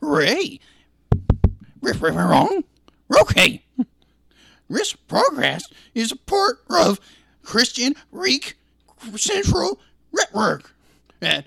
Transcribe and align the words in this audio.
Ray. 0.00 0.60
Wrong. 1.82 2.64
Okay. 3.20 3.64
This 4.68 4.92
progress 4.92 5.68
is 5.94 6.12
a 6.12 6.16
part 6.16 6.60
of 6.70 7.00
Christian 7.42 7.94
Reek 8.12 8.56
Central 9.16 9.80
Network. 10.12 10.74
Rick, 11.20 11.46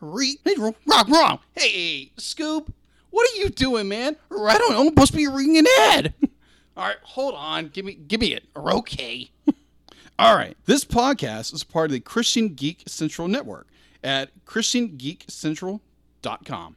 Reek 0.00 0.40
Central 0.44 0.74
Rock 0.86 1.08
Wrong. 1.08 1.38
Hey, 1.54 2.10
Scoop, 2.16 2.74
what 3.10 3.30
are 3.30 3.36
you 3.36 3.48
doing, 3.48 3.86
man? 3.88 4.16
I 4.30 4.58
don't 4.58 4.72
know. 4.72 4.80
I'm 4.80 4.88
supposed 4.88 5.12
to 5.12 5.18
be 5.18 5.28
reading 5.28 5.58
an 5.58 5.66
ad. 5.80 6.14
All 6.76 6.88
right, 6.88 6.96
hold 7.02 7.34
on. 7.34 7.68
Give 7.68 7.84
me, 7.84 7.94
give 7.94 8.20
me 8.20 8.34
it. 8.34 8.44
Okay. 8.56 9.30
All 10.18 10.34
right. 10.34 10.56
This 10.66 10.84
podcast 10.84 11.54
is 11.54 11.62
part 11.62 11.86
of 11.86 11.92
the 11.92 12.00
Christian 12.00 12.54
Geek 12.54 12.82
Central 12.86 13.28
Network 13.28 13.68
at 14.02 14.30
ChristianGeekCentral.com. 14.46 16.76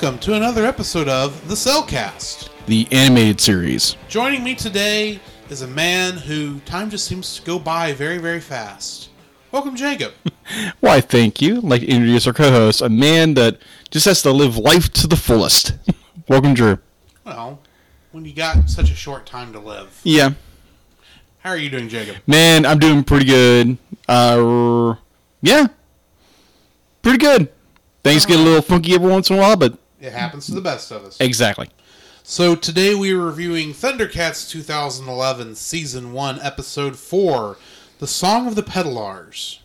Welcome 0.00 0.18
to 0.20 0.34
another 0.34 0.64
episode 0.64 1.08
of 1.08 1.48
the 1.48 1.54
Cellcast. 1.56 2.50
The 2.66 2.86
animated 2.92 3.40
series. 3.40 3.96
Joining 4.08 4.44
me 4.44 4.54
today 4.54 5.18
is 5.50 5.62
a 5.62 5.66
man 5.66 6.12
who 6.16 6.60
time 6.60 6.88
just 6.88 7.04
seems 7.06 7.34
to 7.36 7.42
go 7.42 7.58
by 7.58 7.92
very, 7.94 8.18
very 8.18 8.38
fast. 8.38 9.08
Welcome, 9.50 9.74
Jacob. 9.74 10.12
Why, 10.80 11.00
thank 11.00 11.42
you. 11.42 11.56
I'd 11.56 11.64
like 11.64 11.80
to 11.80 11.88
introduce 11.88 12.28
our 12.28 12.32
co-host, 12.32 12.80
a 12.80 12.88
man 12.88 13.34
that 13.34 13.58
just 13.90 14.04
has 14.06 14.22
to 14.22 14.30
live 14.30 14.56
life 14.56 14.92
to 14.92 15.08
the 15.08 15.16
fullest. 15.16 15.72
Welcome, 16.28 16.54
Drew. 16.54 16.78
well, 17.24 17.58
when 18.12 18.24
you 18.24 18.32
got 18.34 18.70
such 18.70 18.92
a 18.92 18.94
short 18.94 19.26
time 19.26 19.52
to 19.52 19.58
live, 19.58 20.00
Yeah, 20.04 20.30
how 21.40 21.50
are 21.50 21.56
you 21.56 21.70
doing, 21.70 21.88
Jacob? 21.88 22.16
man, 22.28 22.64
I'm 22.66 22.78
doing 22.78 23.02
pretty 23.02 23.24
good. 23.26 23.78
Uh, 24.08 24.94
yeah, 25.42 25.66
pretty 27.02 27.18
good. 27.18 27.48
Things 28.04 28.26
get 28.26 28.38
a 28.38 28.42
little 28.42 28.62
funky 28.62 28.94
every 28.94 29.10
once 29.10 29.28
in 29.30 29.36
a 29.36 29.40
while, 29.40 29.56
but 29.56 29.76
It 30.00 30.12
happens 30.12 30.46
to 30.46 30.54
the 30.54 30.60
best 30.60 30.90
of 30.90 31.04
us. 31.04 31.16
exactly. 31.20 31.68
So 32.22 32.54
today 32.54 32.94
we 32.94 33.12
are 33.12 33.18
reviewing 33.18 33.72
Thundercats 33.72 34.48
2011 34.50 35.54
Season 35.54 36.12
1 36.12 36.38
Episode 36.42 36.96
4, 36.96 37.56
The 37.98 38.06
Song 38.06 38.46
of 38.46 38.54
the 38.54 38.62
Petalars, 38.62 39.60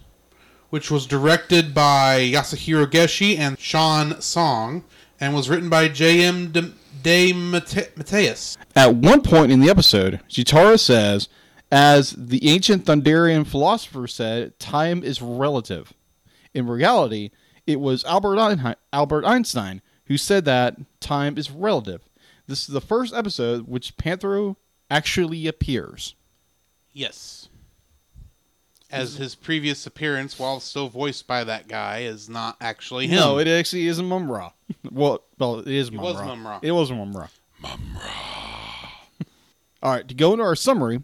which 0.69 0.89
was 0.89 1.05
directed 1.05 1.73
by 1.73 2.19
Yasuhiro 2.33 2.85
Geshi 2.85 3.37
and 3.37 3.59
Sean 3.59 4.19
Song 4.21 4.85
and 5.19 5.35
was 5.35 5.49
written 5.49 5.69
by 5.69 5.87
J.M. 5.89 6.51
De, 6.51 6.71
De 7.03 7.33
Mate- 7.33 7.95
Mateus. 7.97 8.57
At 8.75 8.95
one 8.95 9.21
point 9.21 9.51
in 9.51 9.59
the 9.59 9.69
episode, 9.69 10.21
Cheetara 10.29 10.79
says, 10.79 11.27
as 11.71 12.15
the 12.17 12.47
ancient 12.49 12.85
Thunderian 12.85 13.45
philosopher 13.45 14.07
said, 14.07 14.57
time 14.57 15.03
is 15.03 15.21
relative. 15.21 15.91
In 16.53 16.65
reality, 16.67 17.31
it 17.67 17.79
was 17.79 18.03
Albert 18.05 18.39
Einstein 19.25 19.81
who 20.05 20.17
said 20.17 20.45
that 20.45 20.77
time 20.99 21.37
is 21.37 21.51
relative. 21.51 22.01
This 22.47 22.61
is 22.61 22.73
the 22.73 22.81
first 22.81 23.13
episode 23.13 23.67
which 23.67 23.95
Panthro 23.97 24.57
actually 24.89 25.47
appears. 25.47 26.15
Yes. 26.91 27.49
As 28.91 29.15
his 29.15 29.33
previous 29.33 29.87
appearance, 29.87 30.37
while 30.37 30.59
still 30.59 30.87
voiced 30.87 31.25
by 31.25 31.43
that 31.45 31.67
guy, 31.67 31.99
is 31.99 32.29
not 32.29 32.57
actually 32.61 33.07
him. 33.07 33.15
No, 33.15 33.39
it 33.39 33.47
actually 33.47 33.87
isn't 33.87 34.05
Mumm-Ra. 34.05 34.51
well, 34.91 35.23
well, 35.39 35.59
it 35.59 35.67
is 35.67 35.91
Mumm-Ra. 35.91 36.11
was 36.11 36.21
Mumm-Ra. 36.21 36.59
It 36.61 36.71
was 36.71 36.91
Mumm-Ra. 36.91 37.27
Mumm-Ra. 37.61 38.01
All 39.81 39.91
right, 39.91 40.07
to 40.07 40.13
go 40.13 40.33
into 40.33 40.43
our 40.43 40.55
summary, 40.55 41.01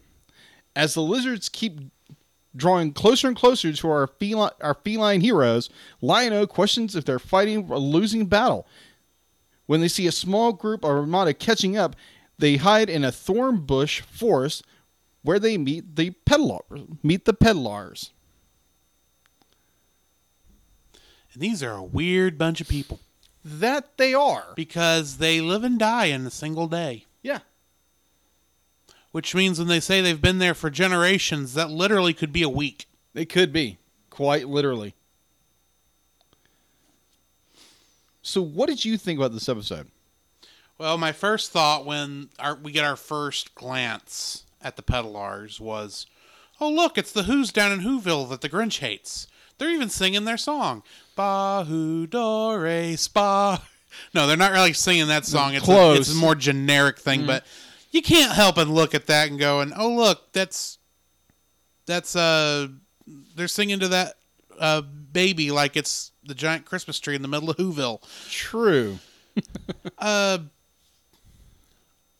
as 0.75 0.93
the 0.93 1.01
lizards 1.01 1.49
keep 1.49 1.79
drawing 2.55 2.93
closer 2.93 3.27
and 3.27 3.35
closer 3.35 3.73
to 3.73 3.89
our 3.89 4.07
feline, 4.07 4.51
our 4.61 4.75
feline 4.75 5.21
heroes, 5.21 5.69
Lion-O 6.01 6.45
questions 6.47 6.95
if 6.95 7.05
they're 7.05 7.19
fighting 7.19 7.69
a 7.71 7.77
losing 7.77 8.27
battle. 8.27 8.67
When 9.69 9.81
they 9.81 9.87
see 9.87 10.07
a 10.07 10.11
small 10.11 10.51
group 10.51 10.83
of 10.83 10.89
Armada 10.89 11.31
catching 11.31 11.77
up, 11.77 11.95
they 12.39 12.55
hide 12.55 12.89
in 12.89 13.03
a 13.03 13.11
thorn 13.11 13.57
bush 13.67 14.01
forest 14.01 14.65
where 15.21 15.37
they 15.37 15.59
meet 15.59 15.95
the 15.95 16.15
Petalar, 16.25 16.97
meet 17.03 17.25
the 17.25 17.35
Petalars. 17.35 18.09
And 21.31 21.43
these 21.43 21.61
are 21.61 21.75
a 21.75 21.83
weird 21.83 22.35
bunch 22.35 22.61
of 22.61 22.67
people 22.67 22.99
That 23.45 23.95
they 23.99 24.11
are. 24.11 24.53
because 24.55 25.17
they 25.17 25.39
live 25.39 25.63
and 25.63 25.77
die 25.77 26.05
in 26.05 26.25
a 26.25 26.31
single 26.31 26.67
day. 26.67 27.05
Yeah. 27.21 27.41
Which 29.11 29.35
means 29.35 29.59
when 29.59 29.67
they 29.67 29.79
say 29.79 30.01
they've 30.01 30.19
been 30.19 30.39
there 30.39 30.55
for 30.55 30.71
generations, 30.71 31.53
that 31.53 31.69
literally 31.69 32.15
could 32.15 32.33
be 32.33 32.41
a 32.41 32.49
week. 32.49 32.87
It 33.13 33.29
could 33.29 33.53
be, 33.53 33.77
quite 34.09 34.49
literally. 34.49 34.95
So, 38.29 38.43
what 38.43 38.69
did 38.69 38.85
you 38.85 38.95
think 38.95 39.17
about 39.17 39.33
this 39.33 39.49
episode? 39.49 39.87
Well, 40.77 40.99
my 40.99 41.11
first 41.11 41.51
thought 41.51 41.83
when 41.83 42.29
our, 42.37 42.53
we 42.53 42.71
get 42.71 42.85
our 42.85 42.95
first 42.95 43.55
glance 43.55 44.43
at 44.61 44.75
the 44.75 44.83
Petalars 44.83 45.59
was, 45.59 46.05
oh, 46.61 46.69
look, 46.69 46.99
it's 46.99 47.11
the 47.11 47.23
Who's 47.23 47.51
down 47.51 47.71
in 47.71 47.79
Whoville 47.79 48.29
that 48.29 48.41
the 48.41 48.49
Grinch 48.49 48.79
hates. 48.79 49.25
They're 49.57 49.71
even 49.71 49.89
singing 49.89 50.25
their 50.25 50.37
song. 50.37 50.83
Ba 51.15 51.65
Who 51.67 52.05
Do 52.05 52.55
Re 52.55 52.95
Spa. 52.95 53.63
No, 54.13 54.27
they're 54.27 54.37
not 54.37 54.51
really 54.51 54.73
singing 54.73 55.07
that 55.07 55.25
song. 55.25 55.55
It's, 55.55 55.67
a, 55.67 55.93
it's 55.93 56.13
a 56.13 56.15
more 56.15 56.35
generic 56.35 56.99
thing, 56.99 57.25
but 57.25 57.43
you 57.89 58.03
can't 58.03 58.31
help 58.31 58.55
but 58.55 58.67
look 58.67 58.93
at 58.93 59.07
that 59.07 59.29
and 59.29 59.39
go, 59.39 59.61
and 59.61 59.73
oh, 59.75 59.89
look, 59.89 60.31
that's, 60.31 60.77
that's, 61.87 62.15
uh, 62.15 62.67
they're 63.35 63.47
singing 63.47 63.79
to 63.79 63.87
that, 63.87 64.18
uh, 64.59 64.81
baby 64.81 65.51
like 65.51 65.75
it's 65.77 66.11
the 66.23 66.35
giant 66.35 66.65
Christmas 66.65 66.99
tree 66.99 67.15
in 67.15 67.21
the 67.21 67.27
middle 67.27 67.49
of 67.49 67.57
Whoville. 67.57 68.01
True. 68.29 68.99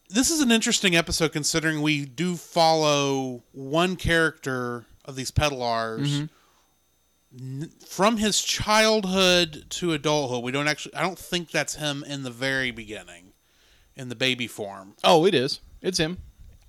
this 0.10 0.32
is 0.32 0.40
an 0.42 0.52
interesting 0.52 0.96
episode 0.96 1.32
considering 1.32 1.82
we 1.82 2.06
do 2.06 2.36
follow 2.36 3.44
one 3.52 3.96
character 3.96 4.86
of 5.06 5.16
these 5.16 5.32
Petalars 5.32 6.24
n- 7.40 7.72
from 7.88 8.18
his 8.18 8.42
childhood 8.42 9.66
to 9.70 9.94
adulthood. 9.94 10.44
We 10.44 10.52
don't 10.52 10.68
actually, 10.68 10.96
I 10.96 11.02
don't 11.02 11.20
think 11.20 11.52
that's 11.52 11.76
him 11.76 12.04
in 12.08 12.24
the 12.24 12.32
very 12.32 12.72
beginning, 12.72 13.34
in 13.96 14.10
the 14.10 14.16
baby 14.16 14.48
form. 14.48 14.96
Oh, 15.04 15.26
it 15.26 15.36
is. 15.36 15.60
It's 15.82 16.00
him. 16.00 16.18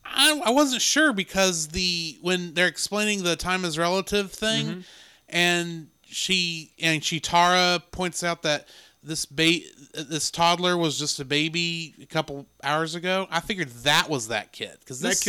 I, 0.04 0.40
I 0.44 0.50
wasn't 0.50 0.82
sure 0.82 1.12
because 1.12 1.68
the 1.68 2.18
when 2.22 2.54
they're 2.54 2.66
explaining 2.66 3.22
the 3.22 3.36
time 3.36 3.64
is 3.64 3.78
relative 3.78 4.32
thing, 4.32 4.84
and 5.32 5.88
she 6.04 6.72
and 6.80 7.00
Cheetara 7.00 7.82
points 7.90 8.22
out 8.24 8.42
that 8.42 8.68
this 9.02 9.26
ba- 9.26 9.60
this 9.94 10.30
toddler 10.30 10.76
was 10.76 10.98
just 10.98 11.20
a 11.20 11.24
baby 11.24 11.94
a 12.02 12.06
couple 12.06 12.46
hours 12.62 12.94
ago. 12.94 13.26
I 13.30 13.40
figured 13.40 13.68
that 13.84 14.08
was 14.08 14.28
that 14.28 14.52
kid 14.52 14.76
because 14.80 15.00
this 15.00 15.24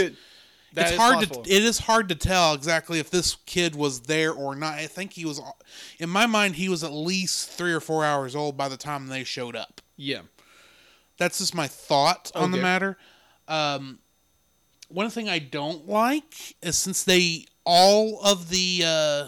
that 0.73 0.87
it's 0.87 0.97
hard 0.97 1.15
possible. 1.15 1.43
to 1.43 1.51
it 1.51 1.63
is 1.63 1.79
hard 1.79 2.09
to 2.09 2.15
tell 2.15 2.53
exactly 2.53 2.99
if 2.99 3.09
this 3.09 3.35
kid 3.45 3.75
was 3.75 4.01
there 4.01 4.31
or 4.31 4.55
not. 4.55 4.75
I 4.75 4.87
think 4.87 5.13
he 5.13 5.25
was 5.25 5.41
in 5.99 6.09
my 6.09 6.25
mind 6.25 6.55
he 6.55 6.69
was 6.69 6.83
at 6.83 6.91
least 6.91 7.49
three 7.49 7.73
or 7.73 7.79
four 7.79 8.05
hours 8.05 8.35
old 8.35 8.57
by 8.57 8.69
the 8.69 8.77
time 8.77 9.07
they 9.07 9.23
showed 9.23 9.55
up. 9.55 9.81
Yeah. 9.97 10.21
That's 11.17 11.37
just 11.37 11.53
my 11.53 11.67
thought 11.67 12.31
on 12.33 12.51
the 12.51 12.57
matter. 12.57 12.97
Um, 13.47 13.99
one 14.87 15.09
thing 15.09 15.29
I 15.29 15.39
don't 15.39 15.87
like 15.87 16.55
is 16.61 16.77
since 16.77 17.03
they 17.03 17.45
all 17.63 18.19
of 18.23 18.49
the 18.49 18.83
uh, 18.85 19.27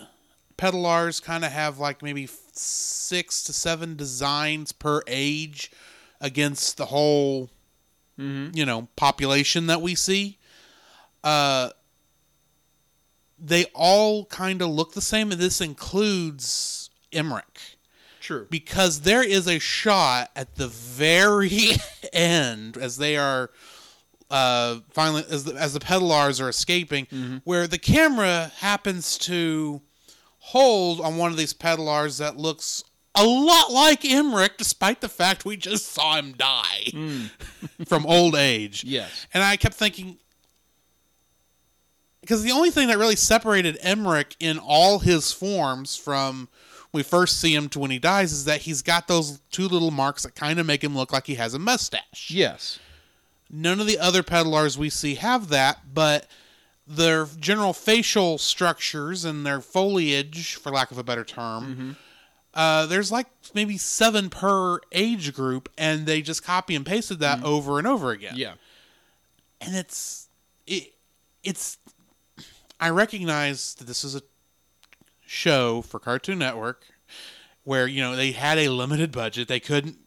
Petalars 0.64 1.20
kind 1.20 1.44
of 1.44 1.52
have 1.52 1.78
like 1.78 2.02
maybe 2.02 2.28
six 2.54 3.44
to 3.44 3.52
seven 3.54 3.96
designs 3.98 4.72
per 4.72 5.02
age 5.08 5.70
against 6.22 6.78
the 6.78 6.86
whole, 6.86 7.50
you 8.18 8.66
know, 8.66 8.88
population 8.96 9.68
that 9.68 9.82
we 9.82 9.94
see. 9.94 10.38
Uh, 11.22 11.70
they 13.38 13.66
all 13.74 14.26
kind 14.26 14.62
of 14.62 14.70
look 14.70 14.94
the 14.94 15.02
same, 15.02 15.32
and 15.34 15.42
this 15.42 15.60
includes 15.60 16.90
Emrick 17.12 17.76
True. 18.22 18.48
because 18.50 19.02
there 19.02 19.24
is 19.24 19.48
a 19.48 19.60
shot 19.60 20.32
at 20.34 20.56
the 20.56 20.68
very 20.70 21.72
end 22.14 22.78
as 22.78 22.96
they 22.98 23.18
are 23.18 23.50
uh, 24.32 24.78
finally 24.92 25.26
as 25.30 25.44
the, 25.44 25.56
as 25.56 25.74
the 25.74 25.80
Petalars 25.82 26.40
are 26.40 26.48
escaping, 26.48 27.06
Mm-hmm. 27.08 27.38
where 27.44 27.68
the 27.68 27.78
camera 27.78 28.52
happens 28.60 29.18
to 29.20 29.82
hold 30.46 31.00
on 31.00 31.16
one 31.16 31.32
of 31.32 31.38
these 31.38 31.54
Petalars 31.54 32.18
that 32.18 32.36
looks 32.36 32.84
a 33.16 33.24
lot 33.24 33.72
like 33.72 34.02
Emrick, 34.02 34.58
despite 34.58 35.00
the 35.00 35.08
fact 35.08 35.46
we 35.46 35.56
just 35.56 35.86
saw 35.86 36.18
him 36.18 36.34
die 36.34 36.92
from 37.86 38.06
old 38.06 38.36
age. 38.36 38.82
Mm. 38.82 38.92
Yes. 38.92 39.28
And 39.34 39.42
I 39.42 39.56
kept 39.56 39.74
thinking, 39.74 40.18
because 42.20 42.44
the 42.44 42.52
only 42.52 42.72
thing 42.72 42.90
that 42.90 42.98
really 42.98 43.16
separated 43.16 43.80
Emrick 43.82 44.36
in 44.38 44.60
all 44.60 45.00
his 45.00 45.32
forms 45.32 45.96
from 45.96 46.50
we 46.92 47.04
first 47.04 47.40
see 47.40 47.56
him 47.56 47.70
to 47.70 47.80
when 47.80 47.90
he 47.92 47.98
dies 47.98 48.34
is 48.34 48.44
that 48.46 48.62
he's 48.62 48.82
got 48.82 49.08
those 49.08 49.40
two 49.50 49.70
little 49.70 49.92
marks 49.92 50.24
that 50.24 50.36
kind 50.36 50.60
of 50.60 50.66
make 50.66 50.84
him 50.84 50.96
look 50.96 51.14
like 51.14 51.26
he 51.26 51.36
has 51.36 51.54
a 51.54 51.60
mustache. 51.60 52.30
Yes. 52.30 52.80
None 53.50 53.80
of 53.80 53.88
the 53.88 53.98
other 53.98 54.24
Petalars 54.24 54.78
we 54.78 54.90
see 54.90 55.16
have 55.16 55.48
that, 55.50 55.94
but 55.94 56.28
their 56.86 57.26
general 57.40 57.74
facial 57.74 58.38
structures 58.38 59.24
and 59.26 59.46
their 59.46 59.62
foliage, 59.62 60.56
for 60.56 60.72
lack 60.72 60.92
of 60.92 60.98
a 60.98 61.04
better 61.04 61.24
term, 61.24 61.96
uh, 62.54 62.86
there's 62.86 63.12
like 63.12 63.28
maybe 63.54 63.78
seven 63.78 64.30
per 64.30 64.80
age 64.92 65.34
group, 65.34 65.70
and 65.78 66.06
they 66.06 66.22
just 66.22 66.44
copy 66.44 66.76
and 66.76 66.86
pasted 66.86 67.20
that 67.20 67.44
over 67.44 67.78
and 67.80 67.88
over 67.88 68.12
again 68.12 68.34
Yeah. 68.36 68.54
and 69.62 69.76
it's 69.76 70.28
it 70.68 70.94
it's 71.44 71.78
I 72.80 72.90
recognize 72.90 73.76
that 73.76 73.86
this 73.88 74.04
is 74.04 74.16
a 74.16 74.22
show 75.26 75.82
for 75.82 76.00
Cartoon 76.00 76.40
Network 76.40 76.84
where 77.64 77.88
you 77.88 78.02
know 78.02 78.16
they 78.16 78.34
had 78.34 78.58
a 78.58 78.70
limited 78.70 79.12
budget. 79.12 79.48
They 79.48 79.60
couldn't 79.60 79.98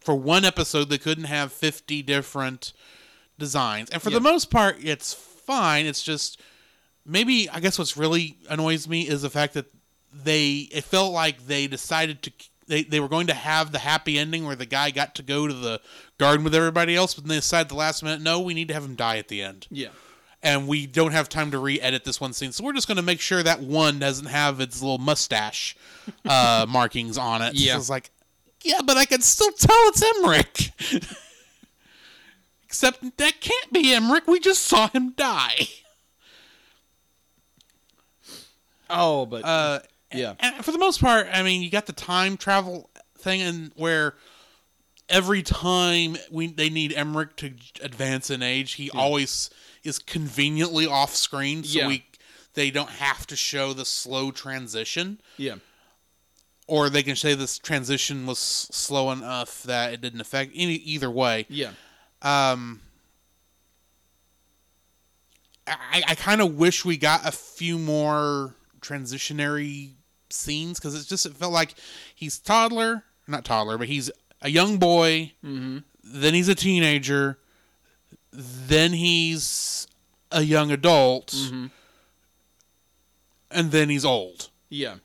for 0.00 0.14
one 0.14 0.44
episode 0.44 0.88
they 0.90 0.98
couldn't 0.98 1.24
have 1.24 1.50
50 1.52 2.02
different 2.02 2.72
designs. 3.38 3.90
And 3.90 4.00
for 4.02 4.10
the 4.10 4.20
most 4.20 4.50
part 4.50 4.76
it's 4.80 5.14
fine. 5.46 5.86
It's 5.86 6.02
just 6.02 6.40
maybe 7.04 7.48
I 7.48 7.60
guess 7.60 7.78
what's 7.78 7.96
really 7.96 8.36
annoys 8.48 8.88
me 8.88 9.08
is 9.08 9.22
the 9.22 9.30
fact 9.30 9.54
that 9.54 9.66
they 10.12 10.68
it 10.72 10.84
felt 10.84 11.12
like 11.12 11.46
they 11.46 11.66
decided 11.66 12.22
to 12.22 12.32
they, 12.66 12.82
they 12.82 13.00
were 13.00 13.08
going 13.08 13.28
to 13.28 13.34
have 13.34 13.72
the 13.72 13.78
happy 13.78 14.18
ending 14.18 14.44
where 14.44 14.56
the 14.56 14.66
guy 14.66 14.90
got 14.90 15.14
to 15.16 15.22
go 15.22 15.46
to 15.46 15.54
the 15.54 15.80
garden 16.18 16.44
with 16.44 16.54
everybody 16.54 16.96
else, 16.96 17.14
but 17.14 17.24
then 17.24 17.28
they 17.28 17.36
decided 17.36 17.66
at 17.66 17.68
the 17.68 17.76
last 17.76 18.02
minute, 18.02 18.20
no, 18.20 18.40
we 18.40 18.54
need 18.54 18.68
to 18.68 18.74
have 18.74 18.84
him 18.84 18.96
die 18.96 19.18
at 19.18 19.28
the 19.28 19.40
end. 19.40 19.68
Yeah. 19.70 19.90
And 20.42 20.68
we 20.68 20.86
don't 20.86 21.12
have 21.12 21.28
time 21.28 21.52
to 21.52 21.58
re-edit 21.58 22.04
this 22.04 22.20
one 22.20 22.32
scene, 22.32 22.50
so 22.52 22.64
we're 22.64 22.72
just 22.72 22.88
going 22.88 22.96
to 22.96 23.02
make 23.02 23.20
sure 23.20 23.42
that 23.42 23.60
one 23.60 23.98
doesn't 23.98 24.26
have 24.26 24.60
its 24.60 24.82
little 24.82 24.98
mustache 24.98 25.76
uh, 26.24 26.66
markings 26.68 27.16
on 27.16 27.40
it. 27.42 27.54
Yeah. 27.54 27.74
So 27.74 27.78
it's 27.78 27.90
like, 27.90 28.10
yeah, 28.62 28.80
but 28.84 28.96
I 28.96 29.04
can 29.04 29.20
still 29.22 29.52
tell 29.52 29.76
it's 29.88 30.02
Emrick. 30.02 31.16
Except 32.76 33.16
that 33.16 33.40
can't 33.40 33.72
be 33.72 33.84
Emrick. 33.84 34.26
We 34.26 34.38
just 34.38 34.64
saw 34.64 34.88
him 34.88 35.12
die. 35.16 35.66
Oh, 38.90 39.24
but 39.24 39.44
Uh, 39.46 39.80
yeah. 40.12 40.34
and 40.38 40.62
for 40.62 40.72
the 40.72 40.78
most 40.78 41.00
part, 41.00 41.26
I 41.32 41.42
mean, 41.42 41.62
you 41.62 41.70
got 41.70 41.86
the 41.86 41.94
time 41.94 42.36
travel 42.36 42.90
thing, 43.18 43.40
and 43.40 43.72
where 43.76 44.14
every 45.08 45.42
time 45.42 46.18
we 46.30 46.48
they 46.48 46.68
need 46.68 46.92
Emrick 46.92 47.36
to 47.36 47.54
advance 47.82 48.28
in 48.30 48.42
age, 48.42 48.72
he 48.74 48.90
always 48.90 49.48
is 49.82 49.98
conveniently 49.98 50.86
off 50.86 51.16
screen, 51.16 51.64
so 51.64 51.78
Yeah. 51.78 51.88
we 51.88 52.04
they 52.52 52.70
don't 52.70 52.90
have 52.90 53.26
to 53.28 53.36
show 53.36 53.72
the 53.72 53.84
slow 53.86 54.30
transition, 54.30 55.20
Yeah. 55.38 55.56
or 56.66 56.90
they 56.90 57.02
can 57.02 57.16
say 57.16 57.32
this 57.34 57.58
transition 57.58 58.26
was 58.26 58.38
slow 58.38 59.10
enough 59.12 59.62
that 59.62 59.94
it 59.94 60.00
didn't 60.02 60.20
affect 60.20 60.52
any 60.54 60.74
either 60.74 61.10
way. 61.10 61.46
Yeah. 61.48 61.72
Um, 62.22 62.80
I, 65.66 66.02
I 66.08 66.14
kind 66.14 66.40
of 66.40 66.56
wish 66.56 66.84
we 66.84 66.96
got 66.96 67.26
a 67.26 67.32
few 67.32 67.78
more 67.78 68.54
transitionary 68.80 69.92
scenes 70.30 70.78
because 70.78 70.94
it's 70.94 71.06
just 71.06 71.26
it 71.26 71.34
felt 71.34 71.52
like 71.52 71.74
he's 72.14 72.38
toddler, 72.38 73.02
not 73.26 73.44
toddler, 73.44 73.76
but 73.78 73.88
he's 73.88 74.10
a 74.42 74.48
young 74.50 74.78
boy. 74.78 75.32
Mm-hmm. 75.44 75.78
Then 76.04 76.34
he's 76.34 76.48
a 76.48 76.54
teenager. 76.54 77.38
Then 78.32 78.92
he's 78.92 79.88
a 80.30 80.42
young 80.42 80.70
adult, 80.70 81.28
Mm-hmm. 81.28 81.66
and 83.50 83.70
then 83.70 83.88
he's 83.88 84.04
old. 84.04 84.50
Yeah. 84.68 84.96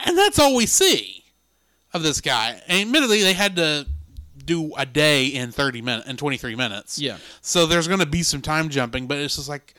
And 0.00 0.16
that's 0.18 0.38
all 0.38 0.54
we 0.56 0.66
see 0.66 1.24
of 1.92 2.02
this 2.02 2.20
guy. 2.20 2.60
And 2.68 2.80
admittedly, 2.82 3.22
they 3.22 3.32
had 3.32 3.56
to 3.56 3.86
do 4.44 4.74
a 4.76 4.84
day 4.86 5.26
in 5.26 5.52
30 5.52 5.82
minutes 5.82 6.08
in 6.08 6.16
23 6.16 6.54
minutes. 6.56 6.98
Yeah. 6.98 7.18
So 7.40 7.66
there's 7.66 7.86
going 7.88 8.00
to 8.00 8.06
be 8.06 8.22
some 8.22 8.42
time 8.42 8.68
jumping, 8.68 9.06
but 9.06 9.18
it's 9.18 9.36
just 9.36 9.48
like 9.48 9.74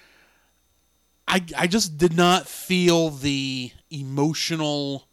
I 1.27 1.43
I 1.57 1.67
just 1.67 1.97
did 1.97 2.15
not 2.15 2.47
feel 2.47 3.09
the 3.09 3.71
emotional 3.89 5.07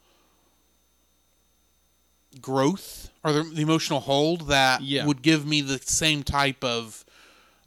growth 2.40 3.10
or 3.24 3.32
the, 3.32 3.42
the 3.42 3.62
emotional 3.62 4.00
hold 4.00 4.48
that 4.48 4.82
Yeah. 4.82 5.06
would 5.06 5.22
give 5.22 5.46
me 5.46 5.60
the 5.60 5.78
same 5.78 6.22
type 6.22 6.62
of 6.62 7.04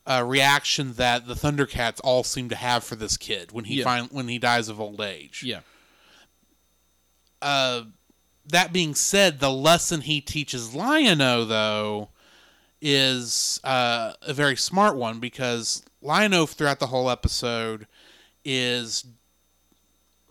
uh, 0.05 0.23
reaction 0.25 0.93
that 0.93 1.27
the 1.27 1.33
Thundercats 1.35 1.99
all 2.03 2.23
seem 2.23 2.49
to 2.49 2.55
have 2.55 2.83
for 2.83 2.95
this 2.95 3.17
kid 3.17 3.51
when 3.51 3.65
he 3.65 3.75
Yeah. 3.79 3.83
fin- 3.83 4.09
when 4.11 4.27
he 4.27 4.39
dies 4.39 4.67
of 4.69 4.79
old 4.81 4.99
age 5.01 5.43
Yeah. 5.43 5.59
uh, 7.41 7.83
that 8.51 8.71
being 8.71 8.95
said, 8.95 9.39
the 9.39 9.51
lesson 9.51 10.01
he 10.01 10.21
teaches 10.21 10.74
Lion-O 10.74 11.45
though 11.45 12.09
is 12.81 13.59
uh, 13.63 14.13
a 14.21 14.33
very 14.33 14.56
smart 14.56 14.95
one 14.95 15.19
because 15.19 15.83
Lion-O 16.01 16.45
throughout 16.45 16.80
the 16.80 16.88
whole 16.88 17.09
episode 17.09 17.88
is 18.44 19.06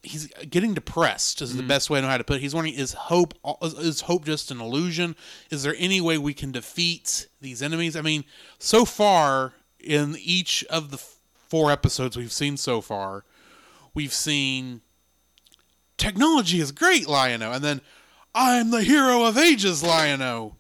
he's 0.03 0.29
getting 0.49 0.73
depressed 0.73 1.43
is 1.43 1.57
the 1.57 1.63
best 1.63 1.91
way 1.91 1.99
I 1.99 2.03
know 2.03 2.09
how 2.09 2.17
to 2.17 2.25
put 2.25 2.39
it. 2.39 2.41
He's 2.41 2.55
wondering 2.55 2.75
is 2.75 2.95
hope 2.95 3.35
is 3.63 4.01
hope 4.03 4.25
just 4.25 4.51
an 4.51 4.61
illusion? 4.61 5.15
Is 5.51 5.63
there 5.63 5.75
any 5.79 6.01
way 6.01 6.17
we 6.17 6.35
can 6.35 6.53
defeat 6.53 7.29
these 7.41 7.63
enemies? 7.63 7.97
I 7.97 8.01
mean, 8.01 8.25
so 8.59 8.85
far 8.85 9.53
in 9.79 10.17
each 10.19 10.65
of 10.71 10.91
the 10.91 10.99
four 11.49 11.71
episodes 11.71 12.17
we've 12.17 12.33
seen 12.33 12.57
so 12.57 12.81
far, 12.81 13.25
we've 13.95 14.13
seen 14.13 14.81
technology 15.99 16.61
is 16.61 16.73
great, 16.73 17.07
Lion-O, 17.07 17.53
and 17.53 17.63
then 17.63 17.81
I'm 18.35 18.71
the 18.71 18.82
hero 18.82 19.25
of 19.25 19.37
ages, 19.37 19.82
Lion-O. 19.82 20.56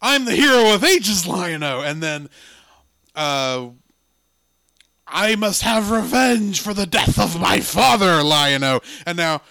I'm 0.00 0.24
the 0.24 0.34
hero 0.34 0.74
of 0.74 0.84
ages, 0.84 1.26
Lion-O, 1.26 1.80
and 1.80 2.02
then 2.02 2.28
uh 3.14 3.68
I 5.06 5.36
must 5.36 5.62
have 5.62 5.90
revenge 5.90 6.60
for 6.60 6.74
the 6.74 6.86
death 6.86 7.18
of 7.18 7.38
my 7.40 7.60
father, 7.60 8.22
Lion-O. 8.22 8.80
And 9.06 9.16
now 9.16 9.42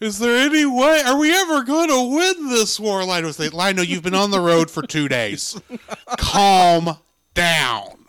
is 0.00 0.18
there 0.18 0.36
any 0.36 0.66
way? 0.66 1.00
Are 1.06 1.16
we 1.16 1.32
ever 1.32 1.62
going 1.62 1.88
to 1.88 2.16
win 2.16 2.48
this 2.48 2.80
war? 2.80 3.04
Lion-O 3.04 3.30
Lion-O, 3.52 3.82
you've 3.82 4.02
been 4.02 4.16
on 4.16 4.32
the 4.32 4.40
road 4.40 4.68
for 4.68 4.82
two 4.82 5.08
days. 5.08 5.60
Calm 6.18 6.98
down. 7.34 8.06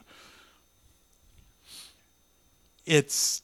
It's 2.84 3.43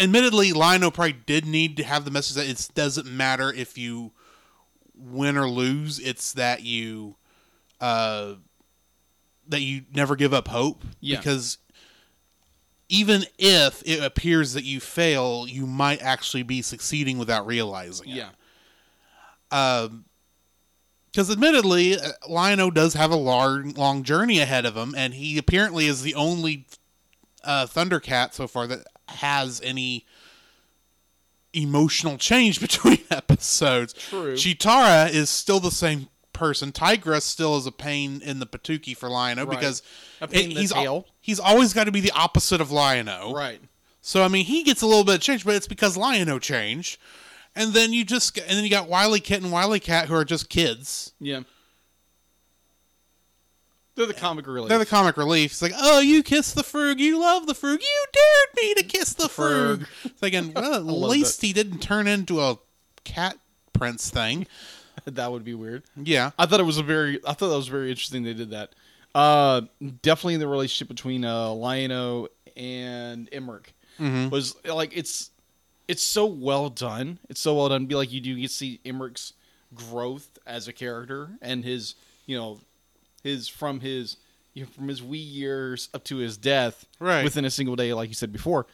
admittedly, 0.00 0.52
Lion-O 0.52 0.90
probably 0.90 1.12
did 1.12 1.46
need 1.46 1.76
to 1.76 1.84
have 1.84 2.04
the 2.04 2.10
message 2.10 2.34
that 2.36 2.48
it 2.48 2.68
doesn't 2.74 3.06
matter 3.06 3.52
if 3.52 3.78
you 3.78 4.12
win 4.96 5.36
or 5.36 5.48
lose. 5.48 6.00
It's 6.00 6.32
that 6.32 6.62
you, 6.64 7.16
uh, 7.80 8.34
that 9.48 9.60
you 9.60 9.82
never 9.94 10.16
give 10.16 10.34
up 10.34 10.48
hope. 10.48 10.82
Yeah. 11.00 11.18
Because 11.18 11.58
even 12.88 13.24
if 13.38 13.82
it 13.84 14.02
appears 14.02 14.54
that 14.54 14.64
you 14.64 14.80
fail, 14.80 15.46
you 15.46 15.66
might 15.66 16.02
actually 16.02 16.42
be 16.42 16.62
succeeding 16.62 17.18
without 17.18 17.46
realizing 17.46 18.08
it. 18.08 18.16
Yeah. 18.16 18.30
Um, 19.52 20.04
Because 21.10 21.28
admittedly, 21.28 21.98
uh, 21.98 22.12
Lion-O 22.28 22.70
does 22.70 22.94
have 22.94 23.10
a 23.10 23.16
long, 23.16 23.72
long 23.72 24.04
journey 24.04 24.38
ahead 24.38 24.64
of 24.64 24.76
him, 24.76 24.94
and 24.96 25.14
he 25.14 25.38
apparently 25.38 25.86
is 25.86 26.02
the 26.02 26.14
only 26.14 26.66
uh, 27.42 27.66
Thundercat 27.66 28.32
so 28.32 28.46
far 28.46 28.68
that 28.68 28.86
has 29.10 29.60
any 29.64 30.06
emotional 31.52 32.16
change 32.16 32.60
between 32.66 32.98
episodes. 33.10 33.92
True. 33.94 34.34
Cheetara 34.34 35.10
is 35.12 35.28
still 35.30 35.60
the 35.60 35.70
same 35.70 36.08
person. 36.32 36.72
Tygra 36.72 37.20
still 37.20 37.56
is 37.56 37.66
a 37.66 37.72
pain 37.72 38.22
in 38.24 38.38
the 38.38 38.46
patookie 38.46 38.96
for 38.96 39.08
Lion-O 39.08 39.44
Right. 39.44 39.58
because 39.58 39.82
A 40.20 40.28
pain 40.28 40.50
in 40.50 40.54
the 40.54 40.60
he's 40.60 40.72
al- 40.72 41.06
he's 41.20 41.40
always 41.40 41.72
got 41.74 41.84
to 41.84 41.92
be 41.92 42.00
the 42.00 42.12
opposite 42.12 42.60
of 42.60 42.70
Lion-O. 42.70 43.34
Right. 43.34 43.60
So 44.00 44.22
I 44.24 44.28
mean, 44.28 44.46
he 44.46 44.62
gets 44.62 44.80
a 44.82 44.86
little 44.86 45.04
bit 45.04 45.16
of 45.16 45.20
change, 45.20 45.44
but 45.44 45.54
it's 45.54 45.68
because 45.68 45.96
Lion-O 45.96 46.38
changed. 46.38 46.98
And 47.54 47.72
then 47.74 47.92
you 47.92 48.04
just 48.04 48.38
and 48.38 48.50
then 48.50 48.62
you 48.64 48.70
got 48.70 48.88
WilyKit 48.88 49.38
and 49.38 49.46
WilyKat 49.46 50.06
who 50.06 50.14
are 50.14 50.24
just 50.24 50.48
kids. 50.48 51.12
Yeah. 51.20 51.40
They're 54.00 54.06
the 54.06 54.14
comic 54.14 54.46
relief. 54.46 54.70
They're 54.70 54.78
the 54.78 54.86
comic 54.86 55.18
relief. 55.18 55.50
It's 55.52 55.60
like, 55.60 55.74
oh, 55.76 56.00
you 56.00 56.22
kiss 56.22 56.52
the 56.52 56.62
frog, 56.62 56.98
you 56.98 57.20
love 57.20 57.46
the 57.46 57.52
frog, 57.52 57.80
you 57.82 58.04
dared 58.14 58.56
me 58.56 58.74
to 58.76 58.82
kiss 58.82 59.12
the 59.12 59.28
frog. 59.28 59.86
Thinking, 60.16 60.52
well, 60.56 60.74
at 60.76 60.86
least 60.86 61.42
he 61.42 61.52
didn't 61.52 61.80
turn 61.80 62.06
into 62.06 62.40
a 62.40 62.56
cat 63.04 63.36
prince 63.74 64.08
thing. 64.08 64.46
that 65.04 65.30
would 65.30 65.44
be 65.44 65.52
weird. 65.52 65.82
Yeah, 65.96 66.30
I 66.38 66.46
thought 66.46 66.60
it 66.60 66.62
was 66.64 66.78
a 66.78 66.82
very. 66.82 67.20
I 67.26 67.34
thought 67.34 67.50
that 67.50 67.56
was 67.56 67.68
very 67.68 67.90
interesting. 67.90 68.22
They 68.22 68.32
did 68.32 68.52
that. 68.52 68.74
Uh, 69.14 69.62
definitely 70.00 70.38
the 70.38 70.48
relationship 70.48 70.88
between 70.88 71.22
uh, 71.26 71.50
Lion-O 71.50 72.28
and 72.56 73.30
Emrick 73.30 73.66
was 74.30 74.56
like 74.64 74.96
it's 74.96 75.30
it's 75.88 76.02
so 76.02 76.24
well 76.24 76.70
done. 76.70 77.18
It's 77.28 77.40
so 77.40 77.54
well 77.54 77.68
done. 77.68 77.84
Be 77.84 77.96
like 77.96 78.10
you 78.10 78.22
do 78.22 78.34
get 78.34 78.48
to 78.48 78.54
see 78.54 78.80
Emrick's 78.82 79.34
growth 79.74 80.38
as 80.46 80.68
a 80.68 80.72
character 80.72 81.32
and 81.42 81.66
his 81.66 81.96
you 82.24 82.38
know 82.38 82.60
his 83.22 83.48
from 83.48 83.80
his 83.80 84.16
you 84.54 84.64
know, 84.64 84.70
from 84.74 84.88
his 84.88 85.02
wee 85.02 85.18
years 85.18 85.88
up 85.94 86.02
to 86.04 86.16
his 86.16 86.36
death 86.36 86.84
Right. 86.98 87.22
within 87.22 87.44
a 87.44 87.50
single 87.50 87.76
day, 87.76 87.92
like 87.94 88.08
you 88.08 88.14
said 88.14 88.32
before. 88.32 88.66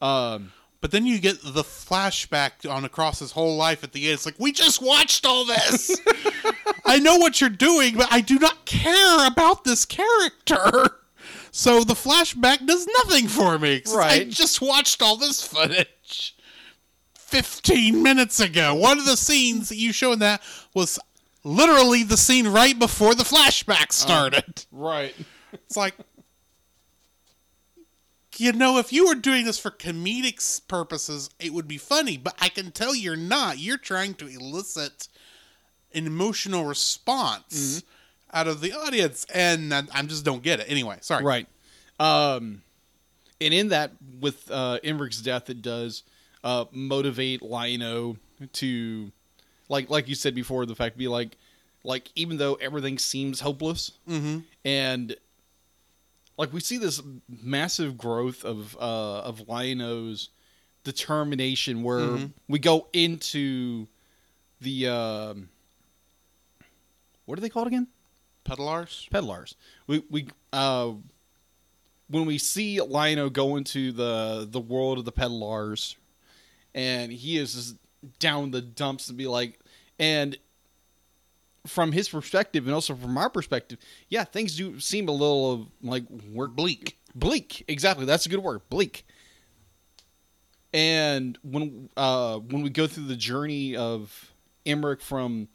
Um, 0.00 0.52
But 0.80 0.90
then 0.92 1.06
you 1.06 1.18
get 1.18 1.40
the 1.42 1.64
flashback 1.64 2.70
on 2.70 2.84
across 2.84 3.18
his 3.18 3.32
whole 3.32 3.56
life 3.56 3.82
at 3.82 3.92
the 3.92 4.04
end. 4.04 4.14
It's 4.14 4.26
like 4.26 4.36
we 4.38 4.52
just 4.52 4.80
watched 4.82 5.24
all 5.26 5.44
this. 5.44 5.90
I 6.86 6.98
know 6.98 7.16
what 7.16 7.40
you're 7.40 7.50
doing, 7.50 7.96
but 7.96 8.08
I 8.12 8.20
do 8.20 8.38
not 8.38 8.64
care 8.66 9.26
about 9.26 9.64
this 9.64 9.84
character. 9.86 10.90
So 11.50 11.84
the 11.84 11.94
flashback 11.94 12.66
does 12.66 12.86
nothing 12.98 13.28
for 13.28 13.58
me. 13.58 13.80
'cause 13.80 13.96
I 13.96 14.24
just 14.24 14.60
watched 14.60 15.00
all 15.02 15.16
this 15.16 15.42
footage 15.42 16.36
15 17.14 18.02
minutes 18.02 18.38
ago. 18.40 18.74
One 18.74 18.98
of 18.98 19.06
the 19.06 19.16
scenes 19.16 19.68
that 19.70 19.76
you 19.76 19.92
showed 19.92 20.20
that 20.20 20.42
was 20.74 20.98
literally 21.44 22.02
the 22.02 22.16
scene 22.16 22.48
right 22.48 22.76
before 22.78 23.14
the 23.14 23.22
flashback 23.22 23.92
started. 23.92 24.66
right. 24.72 25.14
It's 25.52 25.76
like, 25.76 25.94
you 28.36 28.52
know, 28.52 28.78
if 28.78 28.92
you 28.92 29.06
were 29.06 29.14
doing 29.14 29.44
this 29.44 29.58
for 29.58 29.70
comedic 29.70 30.66
purposes, 30.66 31.30
it 31.38 31.52
would 31.52 31.68
be 31.68 31.78
funny. 31.78 32.16
But 32.16 32.34
I 32.40 32.48
can 32.48 32.72
tell 32.72 32.94
you're 32.94 33.14
not. 33.14 33.58
You're 33.58 33.78
trying 33.78 34.14
to 34.14 34.26
elicit 34.26 35.06
an 35.94 36.06
emotional 36.06 36.64
response 36.64 37.84
out 38.32 38.48
of 38.48 38.60
the 38.60 38.72
audience, 38.72 39.24
and 39.32 39.72
I, 39.72 39.84
I 39.94 40.02
just 40.02 40.24
don't 40.24 40.42
get 40.42 40.58
it. 40.58 40.66
Anyway, 40.68 40.98
sorry. 41.02 41.22
Right. 41.22 41.46
Um, 42.00 42.62
and 43.40 43.54
in 43.54 43.68
that, 43.68 43.92
with 44.20 44.50
uh, 44.50 44.80
Emrick's 44.82 45.20
death, 45.22 45.48
it 45.48 45.62
does 45.62 46.02
uh, 46.42 46.64
motivate 46.72 47.42
Lion-O 47.42 48.16
to, 48.54 49.12
like, 49.68 49.90
like 49.90 50.08
you 50.08 50.14
said 50.14 50.34
before, 50.34 50.66
the 50.66 50.74
fact 50.74 50.96
be 50.96 51.08
like, 51.08 51.36
like 51.82 52.10
even 52.14 52.36
though 52.38 52.54
everything 52.54 52.98
seems 52.98 53.40
hopeless, 53.40 53.92
and 54.64 55.16
like 56.38 56.52
we 56.52 56.60
see 56.60 56.78
this 56.78 57.00
massive 57.42 57.96
growth 57.98 58.44
of 58.44 58.76
uh, 58.76 59.20
of 59.20 59.48
Lion-O's 59.48 60.30
determination, 60.82 61.82
where 61.82 62.00
we 62.48 62.58
go 62.58 62.88
into 62.92 63.86
the 64.60 64.88
um, 64.88 65.48
what 67.26 67.38
are 67.38 67.42
they 67.42 67.48
called 67.48 67.66
again? 67.66 67.86
Petalars? 68.44 69.08
Petalars. 69.10 69.54
We 69.86 70.02
we 70.10 70.28
uh 70.52 70.92
when 72.08 72.26
we 72.26 72.38
see 72.38 72.80
Lion-O 72.80 73.30
go 73.30 73.56
into 73.56 73.92
the 73.92 74.46
the 74.50 74.60
world 74.60 74.98
of 74.98 75.04
the 75.04 75.12
Petalars, 75.12 75.96
and 76.74 77.12
he 77.12 77.38
is 77.38 77.74
down 78.18 78.50
the 78.50 78.60
dumps 78.60 79.08
and 79.08 79.18
be 79.18 79.26
like, 79.26 79.58
and 79.98 80.36
from 81.66 81.92
his 81.92 82.08
perspective 82.08 82.66
and 82.66 82.74
also 82.74 82.94
from 82.94 83.16
our 83.16 83.30
perspective, 83.30 83.78
yeah, 84.08 84.24
things 84.24 84.56
do 84.56 84.78
seem 84.80 85.08
a 85.08 85.12
little 85.12 85.52
of 85.52 85.66
like 85.82 86.04
we're 86.32 86.46
Bleak. 86.48 86.98
bleak. 87.14 87.64
Exactly, 87.68 88.04
that's 88.04 88.26
a 88.26 88.28
good 88.28 88.40
word, 88.40 88.60
bleak. 88.68 89.06
And 90.72 91.38
when 91.42 91.88
uh, 91.96 92.38
when 92.38 92.62
we 92.62 92.70
go 92.70 92.86
through 92.86 93.04
the 93.06 93.16
journey 93.16 93.76
of 93.76 94.32
Emrick 94.66 95.00
from 95.00 95.48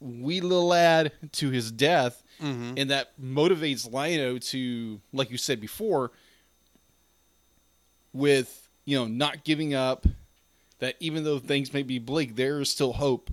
wee 0.00 0.40
little 0.40 0.68
lad 0.68 1.10
to 1.32 1.50
his 1.50 1.72
death, 1.72 2.22
and 2.78 2.90
that 2.90 3.20
motivates 3.20 3.90
Lion-O 3.92 4.38
to, 4.38 5.00
like 5.12 5.32
you 5.32 5.36
said 5.38 5.60
before, 5.60 6.12
with 8.12 8.68
you 8.84 8.96
know 8.96 9.06
not 9.06 9.42
giving 9.44 9.74
up. 9.74 10.06
That 10.80 10.94
even 11.00 11.24
though 11.24 11.38
things 11.38 11.72
may 11.72 11.82
be 11.82 11.98
bleak, 11.98 12.36
there 12.36 12.60
is 12.60 12.70
still 12.70 12.92
hope. 12.92 13.30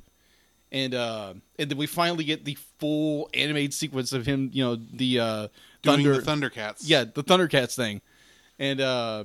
And 0.72 0.94
uh, 0.96 1.36
and 1.60 1.70
then 1.70 1.78
we 1.78 1.86
finally 1.86 2.24
get 2.24 2.44
the 2.44 2.58
full 2.80 3.30
animated 3.34 3.74
sequence 3.74 4.12
of 4.14 4.26
him, 4.26 4.50
you 4.52 4.64
know, 4.64 4.76
the 4.76 5.20
uh, 5.20 5.48
Doing 5.84 6.04
thunder, 6.04 6.22
the 6.22 6.22
Thundercats. 6.50 6.82
yeah, 6.84 7.04
the 7.04 7.24
Thundercats 7.24 7.76
thing, 7.76 8.02
and 8.58 8.82
uh, 8.82 9.24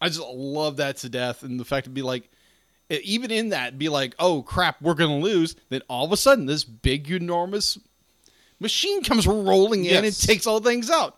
I 0.00 0.08
just 0.08 0.20
love 0.20 0.78
that 0.78 0.96
to 0.98 1.08
death. 1.08 1.44
And 1.44 1.58
the 1.58 1.64
fact 1.64 1.84
to 1.84 1.90
be 1.90 2.02
like, 2.02 2.28
even 2.90 3.30
in 3.30 3.50
that, 3.50 3.78
be 3.78 3.88
like, 3.88 4.14
oh 4.18 4.42
crap, 4.42 4.82
we're 4.82 4.94
gonna 4.94 5.18
lose. 5.18 5.54
Then 5.70 5.82
all 5.88 6.04
of 6.04 6.12
a 6.12 6.16
sudden, 6.16 6.46
this 6.46 6.64
big, 6.64 7.10
enormous 7.10 7.78
machine 8.58 9.02
comes 9.04 9.26
rolling 9.26 9.84
in 9.84 9.96
and 9.98 10.04
Yes. 10.06 10.18
takes 10.26 10.46
all 10.46 10.60
things 10.60 10.90
out. 10.90 11.16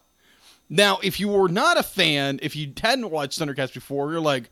Now, 0.68 0.98
if 1.02 1.18
you 1.18 1.28
were 1.28 1.48
not 1.48 1.78
a 1.78 1.82
fan, 1.82 2.38
if 2.42 2.54
you 2.54 2.72
hadn't 2.80 3.10
watched 3.10 3.40
Thundercats 3.40 3.72
before, 3.74 4.12
you're 4.12 4.20
like, 4.20 4.50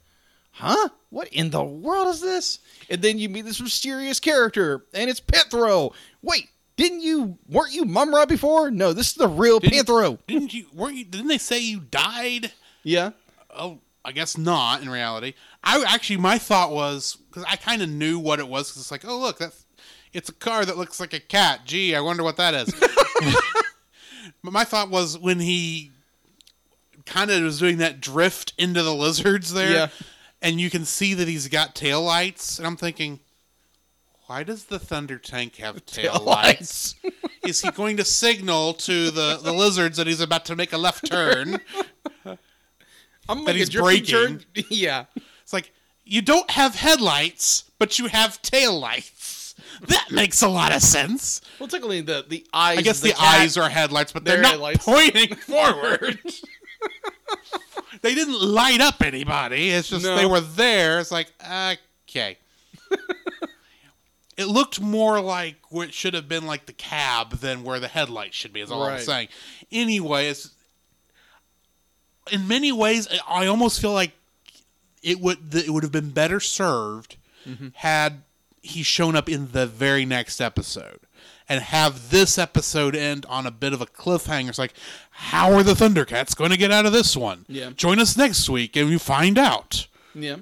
huh? 0.53 0.89
What 1.11 1.29
in 1.29 1.51
the 1.51 1.63
world 1.63 2.09
is 2.09 2.21
this? 2.21 2.59
And 2.89 3.03
then 3.03 3.19
you 3.19 3.29
meet 3.29 3.45
this 3.45 3.61
mysterious 3.61 4.19
character, 4.21 4.85
and 4.95 5.11
it's 5.11 5.21
Panthro. 5.21 5.93
Wait, 6.23 6.49
didn't 6.77 7.01
you 7.01 7.39
weren't 7.49 7.75
you 7.75 7.85
Mumm-Ra 7.85 8.27
before? 8.27 8.71
No, 8.71 8.93
this 8.93 9.09
is 9.09 9.15
the 9.15 9.29
real 9.29 9.59
Didn't- 9.61 9.87
Panthro. 9.87 10.19
Didn't 10.27 10.55
you? 10.55 10.67
Weren't 10.75 10.97
you? 10.97 11.05
Didn't 11.05 11.29
they 11.29 11.39
say 11.39 11.59
you 11.59 11.81
died? 11.81 12.53
Yeah. 12.83 13.11
Oh, 13.55 13.79
I 14.05 14.13
guess 14.13 14.39
not. 14.39 14.81
In 14.83 14.89
reality, 14.89 15.35
I 15.63 15.85
actually 15.87 16.17
my 16.17 16.39
thought 16.39 16.71
was 16.73 17.17
because 17.29 17.45
I 17.49 17.57
kind 17.57 17.83
of 17.83 17.89
knew 17.91 18.19
what 18.19 18.39
it 18.41 18.49
was. 18.49 18.71
Because 18.71 18.83
it's 18.83 18.91
like, 18.91 19.05
oh 19.07 19.19
look, 19.19 19.39
that's 19.39 19.67
it's 20.15 20.29
a 20.29 20.35
car 20.35 20.65
that 20.65 20.77
looks 20.79 20.99
like 20.99 21.13
a 21.13 21.21
cat. 21.21 21.61
Gee, 21.67 21.95
I 21.95 22.01
wonder 22.01 22.23
what 22.23 22.37
that 22.39 22.55
is. 22.55 22.75
but 24.43 24.53
my 24.53 24.65
thought 24.65 24.91
was 24.91 25.19
when 25.19 25.41
he 25.41 25.91
kind 27.07 27.31
of 27.31 27.43
was 27.43 27.59
doing 27.59 27.79
that 27.79 28.01
drift 28.01 28.53
into 28.59 28.83
the 28.83 28.95
lizards 28.95 29.53
there, 29.53 29.71
Yeah. 29.73 29.89
And 30.43 30.61
you 30.61 30.69
can 30.69 30.85
see 30.85 31.15
that 31.15 31.29
he's 31.29 31.49
got 31.49 31.75
tail 31.75 32.03
lights, 32.03 32.59
and 32.59 32.67
I'm 32.67 32.77
thinking. 32.77 33.21
Why 34.27 34.45
does 34.45 34.65
the 34.65 34.79
thunder 34.79 35.19
tank 35.19 35.57
have 35.57 35.85
tail, 35.87 36.19
lights? 36.25 36.95
Is 37.45 37.61
he 37.61 37.71
going 37.71 37.99
to 37.99 38.05
signal 38.05 38.73
to 38.75 39.11
the, 39.11 39.39
the 39.43 39.53
lizards 39.53 39.99
that 39.99 40.07
he's 40.07 40.21
about 40.21 40.47
to 40.47 40.57
make 40.57 40.73
a 40.73 40.79
left 40.79 41.05
turn? 41.11 41.61
I'm 42.25 42.39
That 43.27 43.47
like 43.47 43.57
he's 43.57 43.69
braking. 43.71 44.05
turd. 44.07 44.47
yeah. 44.71 45.05
It's 45.43 45.53
like 45.53 45.73
you 46.05 46.23
don't 46.23 46.51
have 46.53 46.77
headlights, 46.77 47.65
but 47.79 47.99
you 47.99 48.07
have 48.07 48.41
tail 48.41 48.79
lights. 48.79 49.55
That 49.89 50.07
makes 50.11 50.41
a 50.41 50.49
lot 50.49 50.75
of 50.75 50.81
sense. 50.83 51.43
Well, 51.59 51.69
technically, 51.69 52.01
the 52.01 52.25
the 52.27 52.47
eyes. 52.55 52.79
I 52.79 52.83
guess 52.83 53.01
the, 53.01 53.11
cat- 53.13 53.41
eyes 53.41 53.57
are 53.59 53.69
headlights, 53.69 54.13
but 54.13 54.25
they're, 54.25 54.37
They're 54.37 54.43
not 54.43 54.53
headlights. 54.53 54.85
pointing 54.85 55.35
forward. 55.47 56.21
They 58.01 58.15
didn't 58.15 58.41
light 58.41 58.81
up 58.81 59.03
anybody. 59.03 59.71
It's 59.71 59.89
just 59.89 60.05
No. 60.05 60.17
they 60.17 60.27
were 60.27 60.41
there. 60.41 61.01
It's 61.01 61.11
like 61.11 61.29
okay. 62.09 62.39
it 64.37 64.47
looked 64.47 64.81
more 64.81 65.21
like 65.21 65.57
what 65.69 65.93
should 65.93 66.15
have 66.15 66.29
been 66.29 66.47
like 66.47 66.67
the 66.67 66.73
cab 66.73 67.39
than 67.39 67.63
where 67.65 67.79
the 67.79 67.89
headlights 67.89 68.37
should 68.37 68.53
be. 68.53 68.61
Is 68.61 68.71
all 68.71 68.83
I'm 68.83 69.01
saying. 69.01 69.29
Anyway, 69.71 70.29
it's 70.29 70.51
in 72.31 72.49
many 72.49 72.73
ways. 72.73 73.09
I 73.29 73.47
almost 73.47 73.81
feel 73.81 73.93
like 73.93 74.13
it 75.03 75.21
would 75.21 75.55
it 75.55 75.71
would 75.71 75.83
have 75.83 75.93
been 75.93 76.11
better 76.11 76.41
served 76.41 77.17
mm-hmm. 77.47 77.69
had 77.75 78.23
he 78.63 78.83
shown 78.83 79.17
up 79.17 79.29
in 79.29 79.53
the 79.53 79.67
very 79.67 80.05
next 80.05 80.41
episode 80.41 81.01
and 81.53 81.61
have 81.63 82.09
this 82.11 82.39
episode 82.39 82.97
end 82.97 83.27
on 83.27 83.47
a 83.47 83.51
bit 83.51 83.75
of 83.75 83.83
a 83.83 83.87
cliffhanger. 83.87 84.49
It's 84.49 84.59
like, 84.59 84.73
how 85.11 85.53
are 85.53 85.63
the 85.63 85.75
Thundercats 85.75 86.35
going 86.35 86.51
to 86.51 86.57
get 86.57 86.71
out 86.71 86.87
of 86.87 86.93
this 86.93 87.15
one? 87.15 87.45
Yeah. 87.47 87.71
Join 87.77 87.99
us 87.99 88.17
next 88.17 88.49
week 88.49 88.75
and 88.75 88.89
you 88.89 88.99
find 88.99 89.37
out. 89.37 89.87
Yeah. 90.15 90.37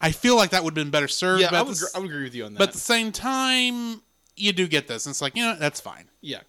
I 0.00 0.10
feel 0.10 0.34
like 0.36 0.50
that 0.50 0.64
would 0.64 0.76
have 0.76 0.84
been 0.84 0.90
better 0.90 1.06
served. 1.06 1.42
Yeah, 1.42 1.50
I 1.52 1.62
would, 1.62 1.74
the 1.76 1.78
gr- 1.78 1.84
s- 1.86 1.94
I 1.94 1.98
would 2.00 2.10
agree 2.10 2.24
with 2.24 2.34
you 2.34 2.44
on 2.44 2.54
that. 2.54 2.58
but 2.58 2.68
at 2.70 2.74
the 2.74 2.80
same 2.80 3.12
time, 3.12 4.02
you 4.36 4.52
do 4.52 4.66
get 4.66 4.88
this. 4.88 5.06
And 5.06 5.12
it's 5.12 5.22
like, 5.22 5.36
you 5.36 5.44
know, 5.44 5.54
that's 5.56 5.80
fine. 5.80 6.08
yeah. 6.20 6.40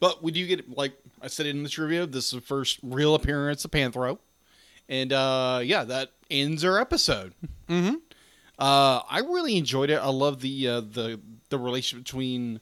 But 0.00 0.22
we 0.22 0.30
do 0.32 0.46
get, 0.46 0.70
like 0.76 0.92
I 1.20 1.26
said 1.26 1.46
in 1.46 1.62
this 1.64 1.76
review, 1.76 2.06
this 2.06 2.26
is 2.26 2.30
the 2.30 2.40
first 2.40 2.78
real 2.82 3.14
appearance 3.14 3.64
of 3.64 3.72
Panthro. 3.72 4.18
And 4.88 5.12
uh, 5.12 5.60
yeah, 5.62 5.84
that 5.84 6.12
ends 6.30 6.64
our 6.64 6.80
episode. 6.80 7.34
Mm-hmm. 7.68 7.96
Uh, 8.58 9.02
I 9.08 9.20
really 9.20 9.56
enjoyed 9.56 9.90
it. 9.90 10.00
I 10.00 10.08
love 10.08 10.40
the 10.40 10.68
uh, 10.68 10.80
the 10.80 11.20
the 11.48 11.58
relationship 11.58 12.04
between 12.04 12.60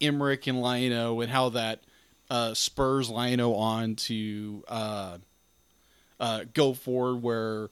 Emrick 0.00 0.46
and 0.46 0.60
Lion-O 0.60 1.20
and 1.20 1.30
how 1.30 1.50
that 1.50 1.82
uh, 2.30 2.54
spurs 2.54 3.10
Lion-O 3.10 3.54
on 3.54 3.94
to 3.96 4.64
uh, 4.68 5.18
uh, 6.18 6.44
go 6.54 6.72
forward. 6.72 7.22
Where 7.22 7.68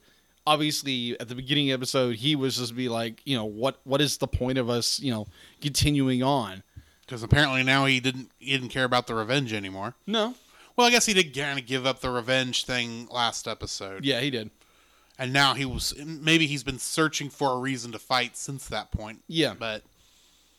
obviously 0.47 1.19
at 1.19 1.29
the 1.29 1.35
beginning 1.35 1.71
of 1.71 1.81
the 1.81 1.83
episode 1.83 2.17
he 2.17 2.37
was 2.37 2.59
just 2.59 2.77
be 2.77 2.89
like, 2.89 3.23
you 3.25 3.37
know, 3.37 3.47
what 3.47 3.81
what 3.85 4.01
is 4.01 4.19
the 4.19 4.29
point 4.29 4.59
of 4.59 4.69
us, 4.69 5.01
you 5.01 5.11
know, 5.11 5.27
continuing 5.61 6.23
on? 6.23 6.63
Because 7.01 7.23
apparently 7.23 7.63
now 7.63 7.87
he 7.87 8.01
didn't 8.01 8.31
he 8.39 8.53
didn't 8.53 8.69
care 8.69 8.85
about 8.85 9.07
the 9.07 9.15
revenge 9.15 9.53
anymore. 9.53 9.95
No. 10.07 10.35
Well, 10.77 10.87
I 10.87 10.91
guess 10.91 11.07
he 11.07 11.15
did 11.15 11.35
kind 11.35 11.59
of 11.59 11.67
give 11.67 11.87
up 11.87 12.01
the 12.01 12.11
revenge 12.11 12.65
thing 12.65 13.07
last 13.11 13.47
episode. 13.47 14.05
Yeah, 14.05 14.21
he 14.21 14.31
did. 14.31 14.51
And 15.23 15.33
now 15.33 15.55
he 15.55 15.65
was 15.65 15.95
maybe 16.05 16.49
he's 16.49 16.65
been 16.65 16.81
searching 16.81 17.31
for 17.31 17.53
a 17.53 17.59
reason 17.59 17.93
to 17.93 18.01
fight 18.01 18.37
since 18.37 18.67
that 18.71 18.91
point. 18.91 19.23
Yeah. 19.29 19.55
But 19.57 19.85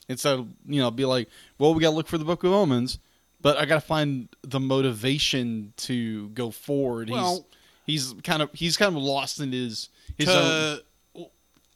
And 0.08 0.18
so, 0.18 0.48
you 0.66 0.80
know, 0.80 0.90
be 0.90 1.04
like, 1.04 1.28
well, 1.58 1.74
we 1.74 1.82
got 1.82 1.90
to 1.90 1.96
look 1.98 2.08
for 2.08 2.18
the 2.18 2.24
Book 2.24 2.46
of 2.46 2.54
Omens. 2.54 2.98
but 3.42 3.58
I 3.58 3.66
got 3.66 3.76
to 3.76 3.82
find 3.82 4.30
the 4.42 4.62
motivation 4.62 5.74
to 5.78 6.30
go 6.30 6.50
forward. 6.50 7.10
Well- 7.10 7.46
he's 7.86 8.12
he's 8.12 8.22
kind 8.22 8.42
of 8.42 8.52
he's 8.54 8.78
kind 8.78 8.96
of 8.96 9.04
lost 9.04 9.42
in 9.42 9.52
his 9.52 9.90
his 10.18 10.30
own. 10.30 10.80
to, 11.14 11.26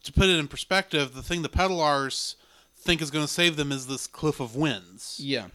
to 0.04 0.14
put 0.14 0.30
it 0.30 0.40
in 0.40 0.48
perspective, 0.48 1.14
the 1.14 1.22
thing 1.22 1.42
the 1.42 1.50
Petalars 1.50 2.38
think 2.78 3.02
is 3.02 3.12
going 3.12 3.26
to 3.26 3.32
save 3.32 3.58
them 3.58 3.74
is 3.74 3.88
this 3.88 4.08
cliff 4.08 4.40
of 4.40 4.56
winds. 4.56 5.20
Yeah, 5.22 5.48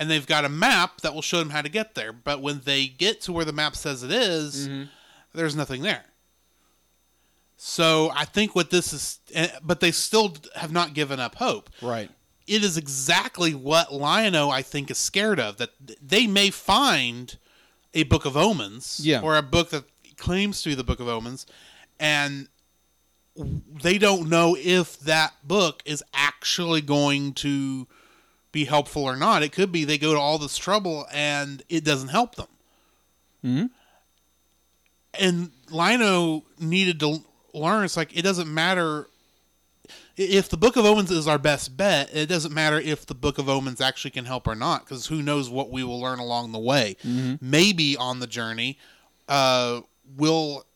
And 0.00 0.10
they've 0.10 0.26
got 0.26 0.44
a 0.44 0.48
map 0.48 1.02
that 1.02 1.14
will 1.14 1.22
show 1.22 1.38
them 1.38 1.50
how 1.50 1.62
to 1.62 1.68
get 1.68 1.94
there. 1.94 2.12
But 2.12 2.42
when 2.42 2.62
they 2.64 2.88
get 2.88 3.20
to 3.20 3.32
where 3.32 3.44
the 3.44 3.52
map 3.52 3.76
says 3.76 4.02
it 4.02 4.10
is, 4.10 4.66
mm-hmm. 4.66 4.84
there's 5.32 5.54
nothing 5.54 5.82
there. 5.82 6.06
So 7.64 8.10
I 8.12 8.24
think 8.24 8.56
what 8.56 8.70
this 8.70 8.92
is, 8.92 9.20
eh, 9.32 9.46
but 9.62 9.78
they 9.78 9.92
still 9.92 10.34
have 10.56 10.72
not 10.72 10.94
given 10.94 11.20
up 11.20 11.36
hope. 11.36 11.70
right. 11.80 12.10
It 12.48 12.64
is 12.64 12.76
exactly 12.76 13.54
what 13.54 13.92
Lion-O, 13.94 14.50
I 14.50 14.62
think, 14.62 14.90
is 14.90 14.98
scared 14.98 15.38
of. 15.38 15.58
That 15.58 15.70
they 16.02 16.26
may 16.26 16.50
find 16.50 17.38
a 17.94 18.02
Book 18.02 18.24
of 18.24 18.36
Omens, 18.36 18.98
Yeah. 19.00 19.20
or 19.20 19.36
a 19.36 19.42
book 19.42 19.70
that 19.70 19.84
claims 20.16 20.60
to 20.62 20.70
be 20.70 20.74
the 20.74 20.82
Book 20.82 20.98
of 20.98 21.06
Omens, 21.06 21.46
and 22.00 22.48
they 23.36 23.96
don't 23.96 24.28
know 24.28 24.56
if 24.58 24.98
that 25.00 25.34
book 25.46 25.82
is 25.86 26.02
actually 26.12 26.80
going 26.80 27.32
to 27.34 27.86
be 28.50 28.64
helpful 28.64 29.04
or 29.04 29.14
not. 29.14 29.44
It 29.44 29.52
could 29.52 29.70
be 29.70 29.84
they 29.84 29.96
go 29.98 30.12
to 30.12 30.18
all 30.18 30.36
this 30.38 30.58
trouble 30.58 31.06
and 31.12 31.62
it 31.68 31.84
doesn't 31.84 32.08
help 32.08 32.34
them. 32.34 32.48
Mhm. 33.44 33.70
And 35.14 35.52
Lion-O 35.70 36.44
needed 36.58 36.98
to 37.00 37.24
learn. 37.52 37.84
It's 37.84 37.96
like 37.96 38.16
it 38.16 38.22
doesn't 38.22 38.52
matter 38.52 39.08
if 40.16 40.48
the 40.48 40.56
Book 40.56 40.76
of 40.76 40.84
Omens 40.84 41.10
is 41.10 41.26
our 41.26 41.38
best 41.38 41.76
bet. 41.76 42.14
It 42.14 42.26
doesn't 42.28 42.52
matter 42.52 42.78
if 42.78 43.06
the 43.06 43.14
Book 43.14 43.38
of 43.38 43.48
Omens 43.48 43.80
actually 43.80 44.10
can 44.12 44.24
help 44.26 44.46
or 44.46 44.54
not, 44.54 44.84
because 44.84 45.06
who 45.06 45.22
knows 45.22 45.48
what 45.50 45.70
we 45.70 45.82
will 45.84 46.00
learn 46.00 46.18
along 46.18 46.52
the 46.52 46.58
way. 46.58 46.96
Maybe 47.40 47.96
on 47.96 48.20
the 48.20 48.26
journey, 48.26 48.78
uh, 49.28 49.80
we'll 50.16 50.66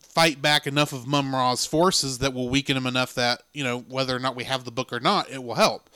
fight 0.00 0.42
back 0.42 0.66
enough 0.66 0.92
of 0.92 1.06
Mumm-Ra's 1.06 1.64
forces 1.64 2.18
that 2.18 2.34
will 2.34 2.48
weaken 2.50 2.76
him 2.76 2.86
enough 2.86 3.14
that 3.14 3.42
you 3.54 3.64
know 3.64 3.80
whether 3.88 4.14
or 4.14 4.18
not 4.18 4.36
we 4.36 4.44
have 4.44 4.64
the 4.64 4.70
book 4.72 4.92
or 4.92 5.00
not, 5.00 5.30
it 5.30 5.42
will 5.42 5.54
help. 5.54 5.88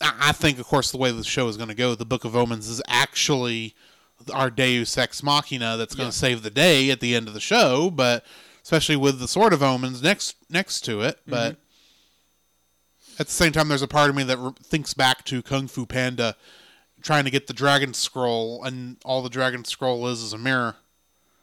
I 0.00 0.12
I 0.28 0.32
think, 0.32 0.58
of 0.58 0.66
course, 0.66 0.90
the 0.90 0.98
way 0.98 1.10
the 1.10 1.24
show 1.24 1.48
is 1.48 1.56
going 1.56 1.68
to 1.68 1.74
go, 1.74 1.94
the 1.94 2.04
Book 2.04 2.24
of 2.24 2.34
Omens 2.36 2.68
is 2.68 2.82
actually 2.88 3.74
our 4.32 4.50
Deus 4.50 4.96
Ex 4.96 5.22
Machina 5.22 5.76
that's 5.76 5.94
going 5.94 6.10
to 6.10 6.16
save 6.16 6.42
the 6.42 6.50
day 6.50 6.90
at 6.90 7.00
the 7.00 7.14
end 7.14 7.28
of 7.28 7.34
the 7.34 7.40
show. 7.40 7.90
But 7.90 8.24
especially 8.64 8.96
with 8.96 9.20
the 9.20 9.28
Sword 9.28 9.52
of 9.52 9.62
Omens 9.62 10.02
next 10.02 10.34
next 10.50 10.80
to 10.86 11.02
it, 11.02 11.20
but 11.26 11.56
at 13.18 13.26
the 13.26 13.32
same 13.32 13.52
time, 13.52 13.68
there's 13.68 13.82
a 13.82 13.86
part 13.88 14.10
of 14.10 14.16
me 14.16 14.24
that 14.24 14.38
re- 14.38 14.50
thinks 14.62 14.92
back 14.94 15.24
to 15.26 15.40
Kung 15.42 15.68
Fu 15.68 15.86
Panda 15.86 16.34
trying 17.02 17.24
to 17.24 17.30
get 17.30 17.46
the 17.46 17.52
Dragon 17.52 17.94
Scroll, 17.94 18.64
and 18.64 18.96
all 19.04 19.22
the 19.22 19.28
Dragon 19.30 19.64
Scroll 19.64 20.08
is 20.08 20.20
is 20.22 20.32
a 20.32 20.38
mirror. 20.38 20.76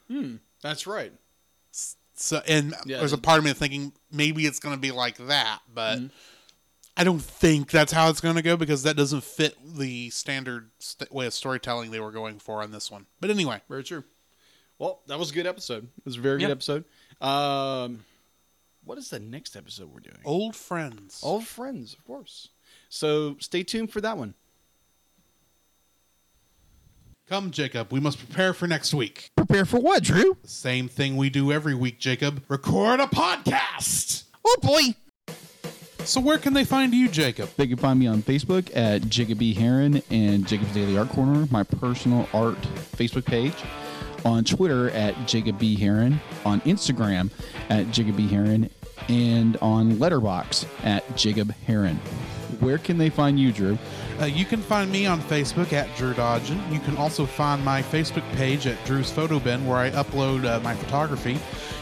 Hmm, 0.08 0.36
That's 0.60 0.86
right. 0.86 1.12
So, 2.14 2.42
and 2.46 2.74
Yeah, 2.84 2.98
there's 2.98 3.12
a 3.14 3.18
part 3.18 3.38
of 3.38 3.44
me 3.44 3.52
thinking 3.54 3.92
maybe 4.10 4.44
it's 4.46 4.58
going 4.58 4.74
to 4.76 4.80
be 4.80 4.90
like 4.90 5.16
that, 5.16 5.60
but 5.72 5.96
Mm-hmm. 5.98 6.06
I 6.94 7.04
don't 7.04 7.22
think 7.22 7.70
that's 7.70 7.90
how 7.92 8.10
it's 8.10 8.20
going 8.20 8.34
to 8.36 8.42
go 8.42 8.54
because 8.54 8.82
that 8.82 8.96
doesn't 8.98 9.24
fit 9.24 9.56
the 9.64 10.10
standard 10.10 10.68
st- 10.78 11.10
way 11.10 11.24
of 11.24 11.32
storytelling 11.32 11.90
they 11.90 12.00
were 12.00 12.10
going 12.12 12.38
for 12.38 12.62
on 12.62 12.70
this 12.70 12.90
one. 12.90 13.06
But 13.18 13.30
anyway, 13.30 13.62
Very 13.66 13.82
true. 13.82 14.04
Well, 14.78 15.00
that 15.06 15.18
was 15.18 15.30
a 15.30 15.34
good 15.34 15.46
episode. 15.46 15.84
It 15.84 16.04
was 16.04 16.18
a 16.18 16.20
very 16.20 16.38
good 16.38 16.48
Yeah. 16.48 16.52
episode. 16.52 16.84
Um, 17.22 18.04
what 18.84 18.98
is 18.98 19.10
the 19.10 19.20
next 19.20 19.56
episode 19.56 19.90
we're 19.92 20.00
doing? 20.00 20.18
old 20.24 20.56
friends. 20.56 21.20
Old 21.22 21.46
friends, 21.46 21.94
of 21.94 22.04
course. 22.04 22.48
So 22.88 23.36
stay 23.38 23.62
tuned 23.62 23.92
for 23.92 24.00
that 24.00 24.18
one. 24.18 24.34
Come, 27.28 27.50
Jacob. 27.50 27.92
We 27.92 28.00
must 28.00 28.18
prepare 28.18 28.52
for 28.52 28.66
next 28.66 28.92
week. 28.92 29.30
Prepare 29.36 29.64
for 29.64 29.78
what, 29.80 30.02
Drew? 30.02 30.36
The 30.42 30.48
same 30.48 30.88
thing 30.88 31.16
we 31.16 31.30
do 31.30 31.50
every 31.52 31.74
week, 31.74 31.98
Jacob. 31.98 32.42
Record 32.48 33.00
a 33.00 33.06
podcast. 33.06 34.24
Oh 34.44 34.56
boy. 34.60 34.96
So 36.04 36.20
where 36.20 36.36
can 36.36 36.52
they 36.52 36.64
find 36.64 36.92
you, 36.92 37.08
Jacob? 37.08 37.48
They 37.56 37.68
can 37.68 37.76
find 37.76 37.98
me 37.98 38.08
on 38.08 38.22
Facebook 38.22 38.70
at 38.76 39.08
Jacob 39.08 39.38
B. 39.38 39.54
Heron 39.54 40.02
and 40.10 40.46
Jacob's 40.48 40.74
Daily 40.74 40.98
Art 40.98 41.08
Corner, 41.10 41.46
my 41.52 41.62
personal 41.62 42.28
art 42.34 42.60
Facebook 42.96 43.24
page. 43.24 43.54
On 44.24 44.44
Twitter 44.44 44.90
at 44.90 45.26
Jacob 45.26 45.58
B. 45.58 45.74
Heron, 45.76 46.20
on 46.44 46.60
Instagram 46.62 47.30
at 47.68 47.90
Jacob 47.90 48.16
B. 48.16 48.28
Heron, 48.28 48.70
and 49.08 49.56
on 49.58 49.92
Letterboxd 49.94 50.66
at 50.84 51.16
Jacob 51.16 51.52
Heron. 51.66 51.96
Where 52.60 52.78
can 52.78 52.98
they 52.98 53.10
find 53.10 53.40
you, 53.40 53.50
Drew? 53.50 53.76
Uh, 54.20 54.26
you 54.26 54.44
can 54.44 54.60
find 54.60 54.92
me 54.92 55.06
on 55.06 55.20
Facebook 55.22 55.72
at 55.72 55.94
Drew 55.96 56.12
Dodgen. 56.14 56.72
You 56.72 56.78
can 56.80 56.96
also 56.96 57.26
find 57.26 57.64
my 57.64 57.82
Facebook 57.82 58.22
page 58.36 58.68
at 58.68 58.82
Drew's 58.84 59.10
Photo 59.10 59.40
Bin, 59.40 59.66
where 59.66 59.78
I 59.78 59.90
upload 59.90 60.44
uh, 60.44 60.60
my 60.60 60.74
photography. 60.74 61.38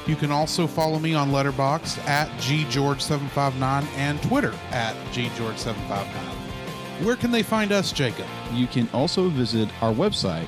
You 0.07 0.17
can 0.17 0.31
also 0.31 0.67
follow 0.67 0.99
me 0.99 1.15
on 1.15 1.31
Letterboxd 1.31 1.99
at 2.07 2.29
ggeorge759 2.41 3.85
and 3.97 4.23
Twitter 4.23 4.55
at 4.71 4.95
ggeorge759. 5.13 6.07
Where 7.05 7.17
can 7.17 7.31
they 7.31 7.43
find 7.43 7.73
us, 7.73 7.93
Jacob? 7.93 8.27
You 8.53 8.67
can 8.67 8.89
also 8.93 9.29
visit 9.29 9.69
our 9.83 9.93
website, 9.93 10.47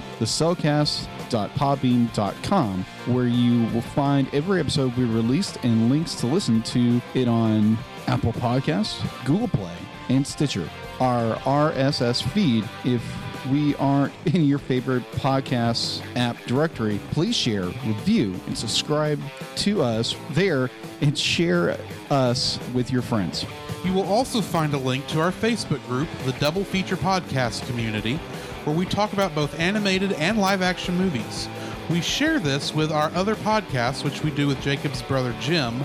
thecellcast.podbean.com, 1.33 2.85
where 3.07 3.27
you 3.27 3.67
will 3.73 3.81
find 3.81 4.33
every 4.35 4.61
episode 4.61 4.97
we 4.97 5.05
released 5.05 5.59
and 5.63 5.91
links 5.91 6.15
to 6.17 6.27
listen 6.27 6.63
to 6.63 7.01
it 7.15 7.29
on 7.29 7.79
Apple 8.07 8.33
Podcasts, 8.33 9.03
Google 9.25 9.49
Play, 9.49 9.75
and 10.09 10.27
Stitcher. 10.27 10.69
Our 11.01 11.37
RSS 11.41 12.23
feed, 12.31 12.69
if 12.85 13.03
we 13.51 13.75
aren't 13.77 14.13
in 14.27 14.45
your 14.45 14.59
favorite 14.59 15.11
podcast 15.13 16.03
app 16.17 16.37
directory, 16.47 17.01
please 17.11 17.35
share, 17.35 17.65
review, 17.65 18.39
and 18.47 18.57
subscribe 18.57 19.21
to 19.57 19.83
us 19.83 20.15
there 20.31 20.71
and 21.01 21.19
share 21.19 21.79
us 22.11 22.59
with 22.73 22.93
your 22.93 23.03
friends. 23.03 23.45
You 23.85 23.93
will 23.93 24.05
also 24.05 24.41
find 24.41 24.73
a 24.75 24.79
link 24.79 25.09
to 25.09 25.21
our 25.21 25.33
Facebook 25.33 25.85
group, 25.89 26.09
the 26.25 26.33
Double 26.35 26.63
Feature 26.63 26.97
Podcast 26.97 27.67
Community, 27.67 28.21
where 28.65 28.77
we 28.77 28.87
talk 28.87 29.13
about 29.13 29.35
both 29.35 29.59
animated 29.59 30.13
and 30.13 30.39
live 30.39 30.63
action 30.63 30.97
movies. 30.97 31.49
We 31.91 32.01
share 32.01 32.39
this 32.39 32.75
with 32.75 32.93
our 32.93 33.11
other 33.15 33.35
podcasts, 33.35 34.05
which 34.05 34.23
we 34.23 34.31
do 34.31 34.47
with 34.47 34.61
Jacob's 34.61 35.03
brother 35.03 35.35
Jim 35.41 35.83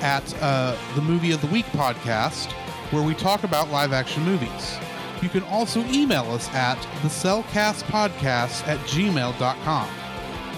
at 0.00 0.42
uh, 0.42 0.76
the 0.94 1.02
Movie 1.02 1.32
of 1.32 1.40
the 1.40 1.46
Week 1.48 1.66
podcast, 1.66 2.50
where 2.90 3.02
we 3.02 3.14
talk 3.14 3.44
about 3.44 3.70
live 3.70 3.92
action 3.92 4.22
movies. 4.24 4.76
You 5.22 5.28
can 5.28 5.42
also 5.44 5.80
email 5.86 6.30
us 6.32 6.48
at 6.50 6.80
the 7.02 7.08
Cellcastpodcast 7.08 8.66
at 8.66 8.78
gmail.com. 8.80 9.88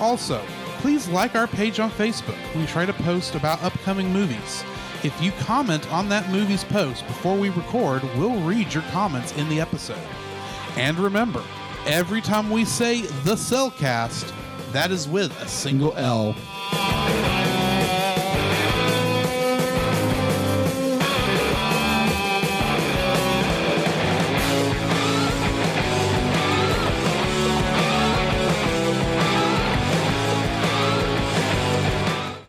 Also, 0.01 0.45
please 0.79 1.09
like 1.09 1.35
our 1.35 1.47
page 1.47 1.79
on 1.81 1.91
Facebook. 1.91 2.39
We 2.55 2.67
try 2.67 2.87
to 2.87 2.93
post 2.93 3.35
about 3.35 3.63
upcoming 3.63 4.13
movies. 4.13 4.65
If 5.03 5.21
you 5.23 5.31
comment 5.41 5.91
on 5.93 6.09
that 6.09 6.31
movie's 6.31 6.65
post 6.65 7.07
before 7.07 7.37
we 7.37 7.51
record, 7.51 8.03
we'll 8.17 8.41
read 8.41 8.73
your 8.73 8.83
comments 8.85 9.37
in 9.37 9.49
the 9.49 9.61
episode. 9.61 9.99
And 10.77 10.99
remember, 10.99 11.43
every 11.87 12.21
time 12.21 12.51
we 12.51 12.65
say 12.65 13.03
the 13.25 13.35
Cellcast, 13.35 14.33
that 14.73 14.91
is 14.91 15.09
with 15.09 15.33
a 15.41 15.49
single 15.49 15.97
Single 15.97 15.97
L. 15.97 16.35